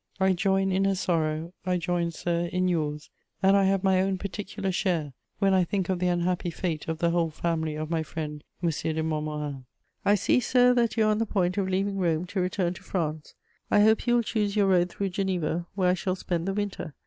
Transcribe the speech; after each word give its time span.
I 0.19 0.33
join 0.33 0.71
in 0.71 0.85
her 0.85 0.95
sorrow, 0.95 1.53
I 1.63 1.77
join, 1.77 2.09
sir, 2.09 2.49
in 2.51 2.67
yours, 2.67 3.11
and 3.43 3.55
I 3.55 3.65
have 3.65 3.83
my 3.83 4.01
own 4.01 4.17
particular 4.17 4.71
share 4.71 5.13
when 5.37 5.53
I 5.53 5.63
think 5.63 5.89
of 5.89 5.99
the 5.99 6.07
unhappy 6.07 6.49
fate 6.49 6.87
of 6.87 6.97
the 6.97 7.11
whole 7.11 7.29
family 7.29 7.75
of 7.75 7.91
my 7.91 8.01
friend 8.01 8.43
M. 8.63 8.69
de 8.71 9.03
Montmorin. 9.03 9.65
"I 10.03 10.15
see, 10.15 10.39
sir, 10.39 10.73
that 10.73 10.97
you 10.97 11.03
are 11.05 11.11
on 11.11 11.19
the 11.19 11.27
point 11.27 11.55
of 11.59 11.69
leaving 11.69 11.99
Rome 11.99 12.25
to 12.29 12.41
return 12.41 12.73
to 12.73 12.81
France: 12.83 13.35
I 13.69 13.81
hope 13.81 14.07
you 14.07 14.15
will 14.15 14.23
choose 14.23 14.55
your 14.55 14.65
road 14.69 14.89
through 14.89 15.09
Geneva, 15.09 15.67
where 15.75 15.89
I 15.91 15.93
shall 15.93 16.15
spend 16.15 16.47
the 16.47 16.53
winter. 16.55 16.95